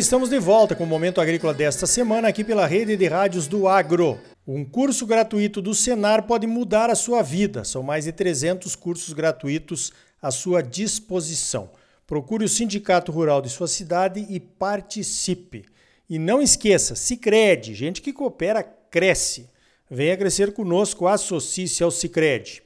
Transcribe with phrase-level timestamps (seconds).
[0.00, 3.68] estamos de volta com o Momento Agrícola desta semana aqui pela rede de rádios do
[3.68, 4.18] Agro.
[4.46, 7.64] Um curso gratuito do Senar pode mudar a sua vida.
[7.64, 11.68] São mais de 300 cursos gratuitos à sua disposição.
[12.06, 15.66] Procure o Sindicato Rural de sua cidade e participe.
[16.08, 19.50] E não esqueça, Sicredi, gente que coopera cresce.
[19.90, 22.62] Venha crescer conosco, associe-se ao Sicredi.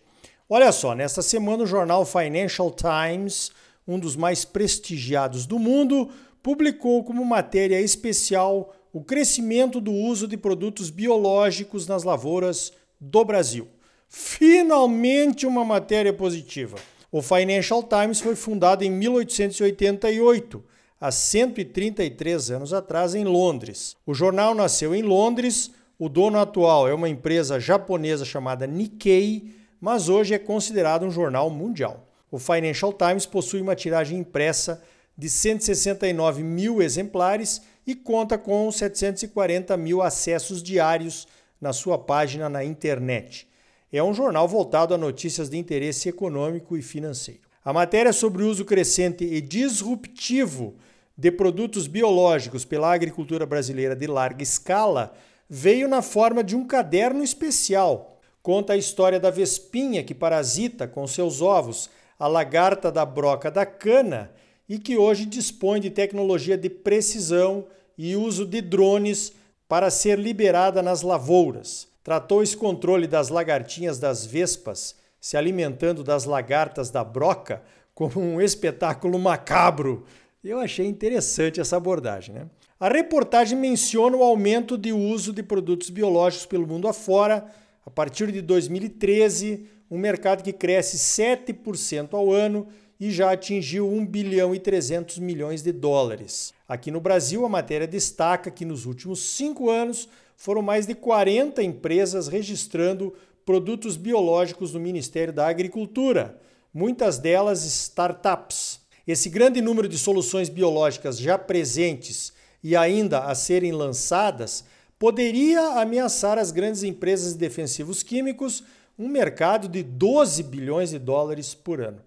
[0.48, 3.50] Olha só, nesta semana o jornal Financial Times,
[3.88, 6.10] um dos mais prestigiados do mundo,
[6.44, 13.66] publicou como matéria especial o crescimento do uso de produtos biológicos nas lavouras do Brasil.
[14.10, 16.76] Finalmente uma matéria positiva.
[17.10, 20.62] O Financial Times foi fundado em 1888,
[21.00, 23.96] há 133 anos atrás, em Londres.
[24.04, 30.10] O jornal nasceu em Londres, o dono atual é uma empresa japonesa chamada Nikkei, mas
[30.10, 32.06] hoje é considerado um jornal mundial.
[32.30, 34.82] O Financial Times possui uma tiragem impressa
[35.16, 41.26] de 169 mil exemplares e conta com 740 mil acessos diários
[41.60, 43.48] na sua página na internet
[43.96, 47.42] é um jornal voltado a notícias de interesse econômico e financeiro.
[47.64, 50.74] A matéria sobre o uso crescente e disruptivo
[51.16, 55.14] de produtos biológicos pela agricultura brasileira de larga escala
[55.48, 58.18] veio na forma de um caderno especial.
[58.42, 63.64] Conta a história da vespinha que parasita com seus ovos a lagarta da broca da
[63.64, 64.32] cana
[64.68, 69.32] e que hoje dispõe de tecnologia de precisão e uso de drones
[69.68, 76.26] para ser liberada nas lavouras tratou esse controle das lagartinhas das vespas se alimentando das
[76.26, 77.62] lagartas da broca
[77.94, 80.04] como um espetáculo macabro.
[80.44, 82.34] Eu achei interessante essa abordagem.
[82.34, 82.46] Né?
[82.78, 87.46] A reportagem menciona o aumento de uso de produtos biológicos pelo mundo afora.
[87.86, 92.66] A partir de 2013, um mercado que cresce 7% ao ano
[92.98, 96.53] e já atingiu 1 bilhão e 300 milhões de dólares.
[96.69, 101.62] Aqui no Brasil, a matéria destaca que nos últimos cinco anos foram mais de 40
[101.62, 106.41] empresas registrando produtos biológicos no Ministério da Agricultura,
[106.72, 108.81] muitas delas startups.
[109.06, 114.65] Esse grande número de soluções biológicas já presentes e ainda a serem lançadas
[114.99, 118.65] poderia ameaçar as grandes empresas de defensivos químicos,
[118.99, 122.00] um mercado de 12 bilhões de dólares por ano.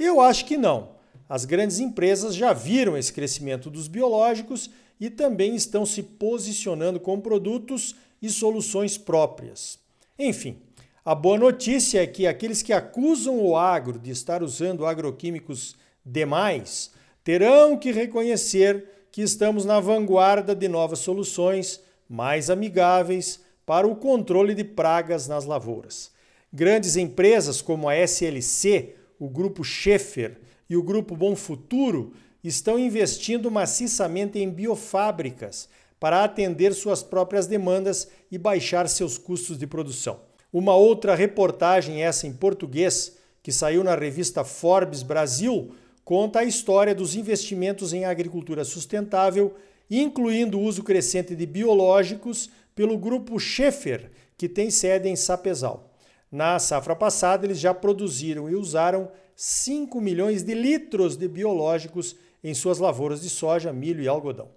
[0.00, 0.92] Eu acho que não.
[1.28, 7.20] As grandes empresas já viram esse crescimento dos biológicos e também estão se posicionando com
[7.20, 9.78] produtos e soluções próprias.
[10.18, 10.56] Enfim,
[11.04, 16.90] a boa notícia é que aqueles que acusam o agro de estar usando agroquímicos demais
[17.22, 24.54] terão que reconhecer que estamos na vanguarda de novas soluções mais amigáveis para o controle
[24.54, 26.10] de pragas nas lavouras.
[26.52, 30.38] Grandes empresas como a SLC, o grupo Schaefer
[30.68, 35.68] e o grupo Bom Futuro estão investindo maciçamente em biofábricas
[36.00, 40.20] para atender suas próprias demandas e baixar seus custos de produção.
[40.50, 46.94] Uma outra reportagem, essa em português, que saiu na revista Forbes Brasil, conta a história
[46.94, 49.54] dos investimentos em agricultura sustentável,
[49.90, 55.89] incluindo o uso crescente de biológicos pelo grupo Schaefer, que tem sede em Sapezal.
[56.30, 62.54] Na safra passada, eles já produziram e usaram 5 milhões de litros de biológicos em
[62.54, 64.48] suas lavouras de soja, milho e algodão.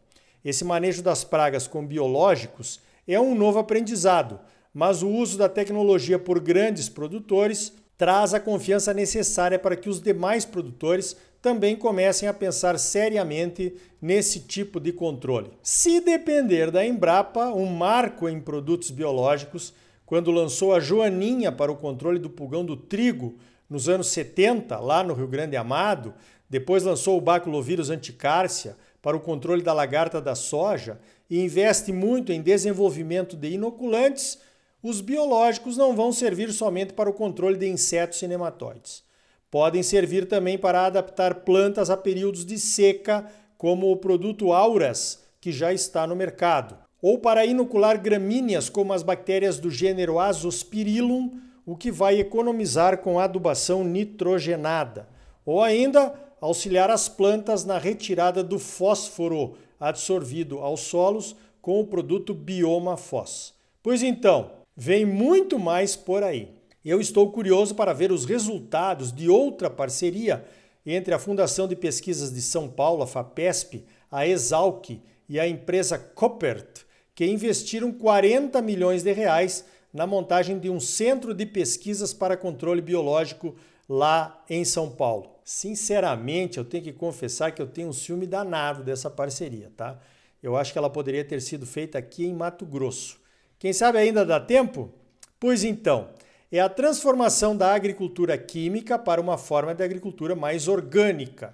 [0.45, 4.39] Esse manejo das pragas com biológicos é um novo aprendizado,
[4.73, 10.01] mas o uso da tecnologia por grandes produtores traz a confiança necessária para que os
[10.01, 15.51] demais produtores também comecem a pensar seriamente nesse tipo de controle.
[15.61, 19.73] Se depender da Embrapa, um marco em produtos biológicos,
[20.13, 23.35] quando lançou a Joaninha para o controle do pulgão do trigo
[23.67, 26.13] nos anos 70, lá no Rio Grande Amado,
[26.47, 32.31] depois lançou o baculovírus anticárcia para o controle da lagarta da soja e investe muito
[32.31, 34.37] em desenvolvimento de inoculantes,
[34.83, 39.03] os biológicos não vão servir somente para o controle de insetos e nematóides.
[39.49, 43.25] Podem servir também para adaptar plantas a períodos de seca,
[43.57, 49.03] como o produto Auras, que já está no mercado, ou para inocular gramíneas como as
[49.03, 51.31] bactérias do gênero Azospirillum,
[51.65, 55.09] o que vai economizar com adubação nitrogenada,
[55.45, 62.33] ou ainda auxiliar as plantas na retirada do fósforo absorvido aos solos com o produto
[62.33, 63.53] Bioma Fós.
[63.81, 66.53] Pois então, vem muito mais por aí.
[66.85, 70.45] Eu estou curioso para ver os resultados de outra parceria
[70.85, 75.97] entre a Fundação de Pesquisas de São Paulo, a FAPESP, a Exalc e a empresa
[75.97, 82.35] Coppert, que investiram 40 milhões de reais na montagem de um centro de pesquisas para
[82.35, 83.55] controle biológico
[83.87, 85.31] lá em São Paulo.
[85.45, 89.99] sinceramente, eu tenho que confessar que eu tenho um ciúme danado dessa parceria, tá?
[90.41, 93.19] Eu acho que ela poderia ter sido feita aqui em Mato Grosso.
[93.59, 94.89] Quem sabe ainda dá tempo?
[95.37, 96.09] Pois então,
[96.49, 101.53] é a transformação da agricultura química para uma forma de agricultura mais orgânica.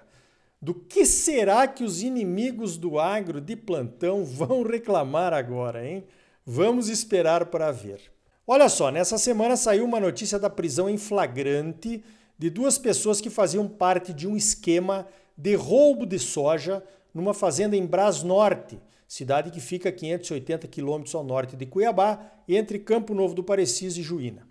[0.62, 6.04] Do que será que os inimigos do agro de plantão vão reclamar agora, hein?
[6.44, 8.12] Vamos esperar para ver.
[8.46, 12.04] Olha só, nessa semana saiu uma notícia da prisão em flagrante
[12.38, 16.84] de duas pessoas que faziam parte de um esquema de roubo de soja
[17.14, 18.78] numa fazenda em Brás Norte,
[19.08, 23.96] cidade que fica a 580 quilômetros ao norte de Cuiabá, entre Campo Novo do Parecis
[23.96, 24.46] e Juína.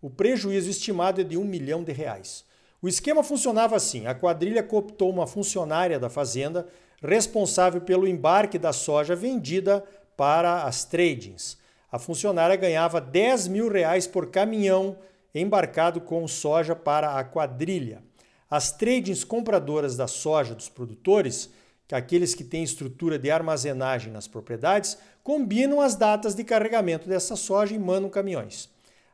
[0.00, 2.44] O prejuízo estimado é de um milhão de reais.
[2.82, 6.66] O esquema funcionava assim: a quadrilha cooptou uma funcionária da fazenda
[7.00, 9.84] responsável pelo embarque da soja vendida
[10.16, 11.56] para as tradings.
[11.90, 14.96] A funcionária ganhava 10 mil reais por caminhão
[15.32, 18.02] embarcado com soja para a quadrilha.
[18.50, 21.50] As tradings compradoras da soja dos produtores,
[21.86, 27.36] que aqueles que têm estrutura de armazenagem nas propriedades, combinam as datas de carregamento dessa
[27.36, 28.71] soja e mandam caminhões.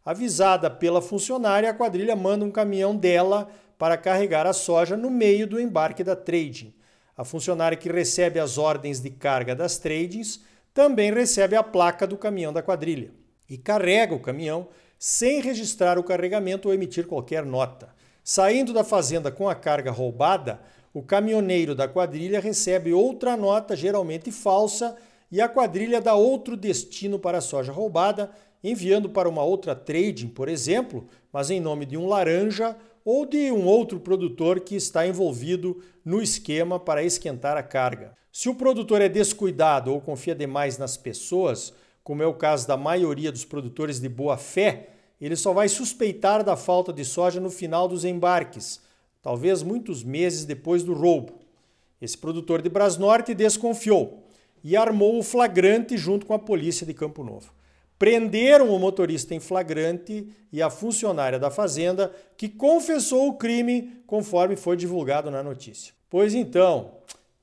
[0.08, 3.46] Avisada pela funcionária, a quadrilha manda um caminhão dela
[3.76, 6.72] para carregar a soja no meio do embarque da trading.
[7.14, 10.40] A funcionária que recebe as ordens de carga das tradings
[10.72, 13.10] também recebe a placa do caminhão da quadrilha
[13.50, 14.68] e carrega o caminhão
[14.98, 17.94] sem registrar o carregamento ou emitir qualquer nota.
[18.24, 20.58] Saindo da fazenda com a carga roubada,
[20.94, 24.96] o caminhoneiro da quadrilha recebe outra nota, geralmente falsa,
[25.30, 28.30] e a quadrilha dá outro destino para a soja roubada,
[28.62, 33.50] enviando para uma outra trading, por exemplo, mas em nome de um laranja ou de
[33.50, 38.14] um outro produtor que está envolvido no esquema para esquentar a carga.
[38.32, 41.72] Se o produtor é descuidado ou confia demais nas pessoas,
[42.04, 44.90] como é o caso da maioria dos produtores de boa fé,
[45.20, 48.80] ele só vai suspeitar da falta de soja no final dos embarques,
[49.22, 51.40] talvez muitos meses depois do roubo.
[52.00, 54.22] Esse produtor de Brasnorte desconfiou
[54.62, 57.57] e armou o flagrante junto com a polícia de Campo Novo
[57.98, 64.54] prenderam o motorista em flagrante e a funcionária da fazenda, que confessou o crime, conforme
[64.54, 65.92] foi divulgado na notícia.
[66.08, 66.92] Pois então,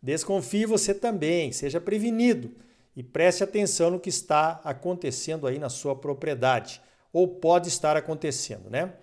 [0.02, 2.52] desconfie você também, seja prevenido
[2.96, 6.82] e preste atenção no que está acontecendo aí na sua propriedade,
[7.12, 8.94] ou pode estar acontecendo, né?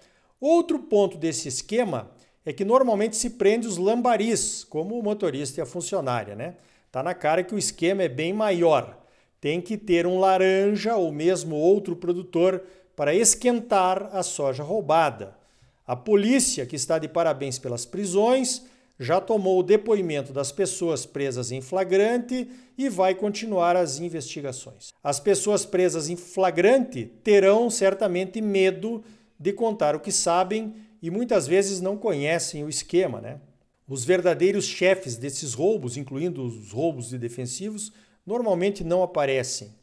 [0.41, 2.11] Outro ponto desse esquema
[2.45, 6.57] é que normalmente se prende os lambaris, como o motorista e a funcionária, né?
[6.91, 9.02] Tá na cara que o esquema é bem maior
[9.43, 12.63] tem que ter um laranja ou mesmo outro produtor
[12.95, 15.37] para esquentar a soja roubada.
[15.85, 18.63] A polícia, que está de parabéns pelas prisões,
[19.01, 22.49] já tomou o depoimento das pessoas presas em flagrante
[22.79, 24.93] e vai continuar as investigações.
[25.03, 29.03] As pessoas presas em flagrante terão certamente medo
[29.41, 30.73] de contar o que sabem
[31.03, 33.41] e muitas vezes não conhecem o esquema, né?
[33.89, 37.93] Os verdadeiros chefes desses roubos, incluindo os roubos de defensivos,
[38.27, 39.75] normalmente não aparecem.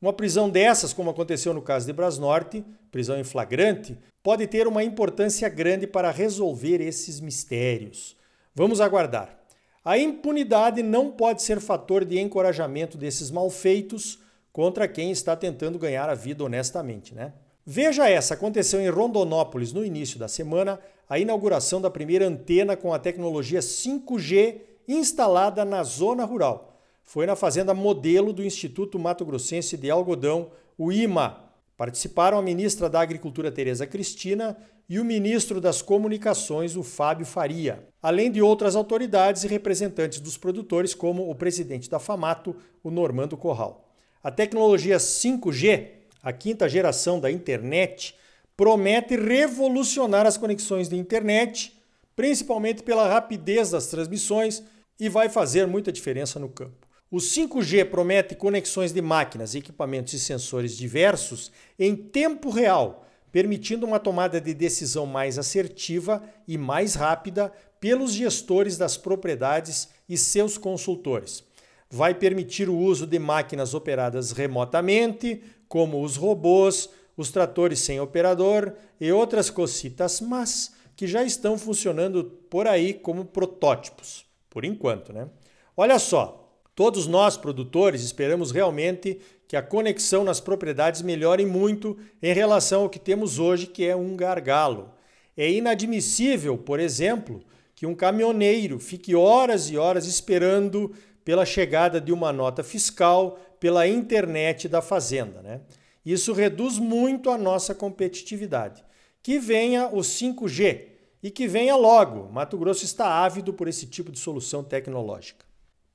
[0.00, 4.84] Uma prisão dessas, como aconteceu no caso de Brasnorte, prisão em flagrante, pode ter uma
[4.84, 8.16] importância grande para resolver esses mistérios.
[8.54, 9.38] Vamos aguardar.
[9.84, 14.18] A impunidade não pode ser fator de encorajamento desses malfeitos
[14.52, 17.32] contra quem está tentando ganhar a vida honestamente, né?
[17.64, 22.92] Veja essa, aconteceu em Rondonópolis no início da semana, a inauguração da primeira antena com
[22.92, 26.75] a tecnologia 5G instalada na zona rural
[27.06, 31.44] foi na fazenda modelo do Instituto Mato Grossense de Algodão, o IMA.
[31.76, 34.56] Participaram a ministra da Agricultura, Tereza Cristina,
[34.88, 40.36] e o ministro das Comunicações, o Fábio Faria, além de outras autoridades e representantes dos
[40.36, 43.88] produtores, como o presidente da FAMATO, o Normando Corral.
[44.22, 45.88] A tecnologia 5G,
[46.22, 48.14] a quinta geração da internet,
[48.56, 51.76] promete revolucionar as conexões de internet,
[52.14, 54.62] principalmente pela rapidez das transmissões,
[54.98, 56.85] e vai fazer muita diferença no campo.
[57.08, 64.00] O 5G promete conexões de máquinas, equipamentos e sensores diversos em tempo real, permitindo uma
[64.00, 71.44] tomada de decisão mais assertiva e mais rápida pelos gestores das propriedades e seus consultores.
[71.88, 78.72] Vai permitir o uso de máquinas operadas remotamente, como os robôs, os tratores sem operador
[79.00, 85.28] e outras cositas, mas que já estão funcionando por aí como protótipos, por enquanto, né?
[85.76, 86.45] Olha só,
[86.76, 89.18] Todos nós, produtores, esperamos realmente
[89.48, 93.96] que a conexão nas propriedades melhore muito em relação ao que temos hoje, que é
[93.96, 94.92] um gargalo.
[95.34, 97.42] É inadmissível, por exemplo,
[97.74, 103.88] que um caminhoneiro fique horas e horas esperando pela chegada de uma nota fiscal pela
[103.88, 105.40] internet da fazenda.
[105.40, 105.62] Né?
[106.04, 108.84] Isso reduz muito a nossa competitividade.
[109.22, 110.88] Que venha o 5G
[111.22, 112.30] e que venha logo.
[112.30, 115.45] Mato Grosso está ávido por esse tipo de solução tecnológica.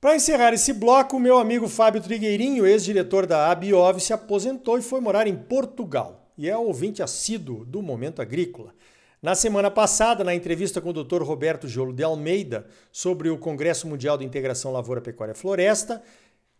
[0.02, 5.00] Para encerrar esse bloco, meu amigo Fábio Trigueirinho, ex-diretor da Abiov, se aposentou e foi
[5.00, 8.74] morar em Portugal e é ouvinte assíduo do Momento Agrícola.
[9.22, 11.22] Na semana passada, na entrevista com o Dr.
[11.22, 16.02] Roberto Jolo de Almeida sobre o Congresso Mundial de Integração Lavoura, Pecuária Floresta,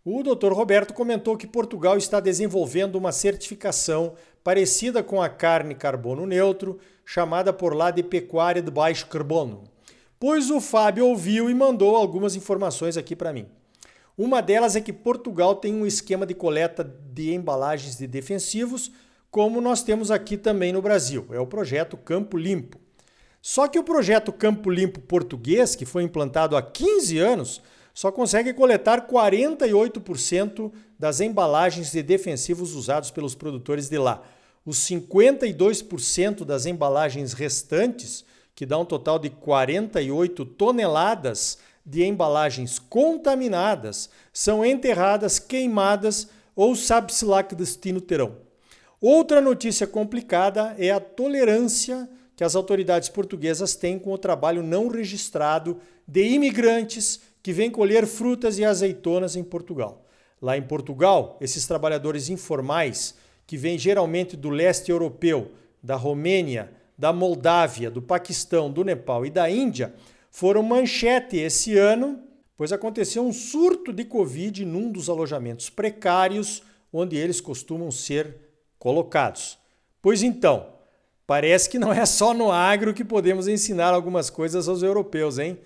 [0.04, 0.52] o Dr.
[0.52, 7.52] Roberto comentou que Portugal está desenvolvendo uma certificação parecida com a carne carbono neutro, chamada
[7.52, 9.71] por lá de pecuária de baixo carbono.
[10.22, 13.48] Pois o Fábio ouviu e mandou algumas informações aqui para mim.
[14.16, 18.92] Uma delas é que Portugal tem um esquema de coleta de embalagens de defensivos
[19.32, 21.26] como nós temos aqui também no Brasil.
[21.32, 22.78] É o projeto Campo Limpo.
[23.40, 27.60] Só que o projeto Campo Limpo português, que foi implantado há 15 anos,
[27.92, 34.22] só consegue coletar 48% das embalagens de defensivos usados pelos produtores de lá.
[34.64, 44.08] Os 52% das embalagens restantes, que dá um total de 48 toneladas de embalagens contaminadas,
[44.32, 48.36] são enterradas, queimadas ou sabe-se lá que destino terão.
[49.00, 54.88] Outra notícia complicada é a tolerância que as autoridades portuguesas têm com o trabalho não
[54.88, 60.06] registrado de imigrantes que vêm colher frutas e azeitonas em Portugal.
[60.40, 63.14] Lá em Portugal, esses trabalhadores informais,
[63.46, 65.50] que vêm geralmente do leste europeu,
[65.82, 69.92] da Romênia, da Moldávia, do Paquistão, do Nepal e da Índia,
[70.30, 72.20] foram manchete esse ano,
[72.56, 78.36] pois aconteceu um surto de Covid num dos alojamentos precários onde eles costumam ser
[78.78, 79.58] colocados.
[80.00, 80.64] Pois então,
[81.26, 85.58] parece que não é só no agro que podemos ensinar algumas coisas aos europeus, hein?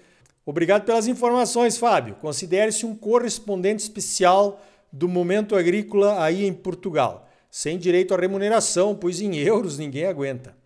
[0.47, 2.15] Obrigado pelas informações, Fábio.
[2.15, 9.21] Considere-se um correspondente especial do momento agrícola aí em Portugal, sem direito à remuneração, pois
[9.21, 10.57] em euros ninguém aguenta.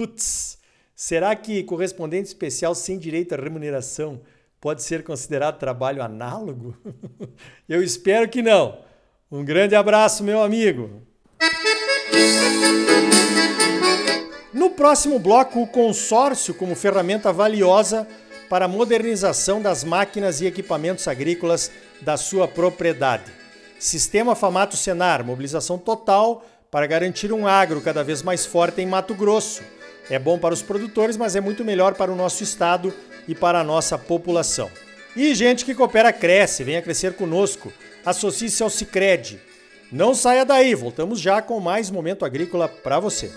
[0.00, 0.56] Putz,
[0.96, 4.22] será que correspondente especial sem direito à remuneração
[4.58, 6.74] pode ser considerado trabalho análogo?
[7.68, 8.78] Eu espero que não.
[9.30, 11.02] Um grande abraço, meu amigo.
[14.54, 18.08] No próximo bloco, o consórcio como ferramenta valiosa
[18.48, 23.30] para a modernização das máquinas e equipamentos agrícolas da sua propriedade.
[23.78, 29.14] Sistema Famato Senar, mobilização total para garantir um agro cada vez mais forte em Mato
[29.14, 29.62] Grosso.
[30.10, 32.92] É bom para os produtores, mas é muito melhor para o nosso estado
[33.26, 34.70] e para a nossa população.
[35.16, 37.72] E gente que coopera cresce, venha crescer conosco.
[38.04, 39.40] Associe-se ao Sicredi
[39.92, 43.32] não saia daí, voltamos já com mais momento agrícola para você.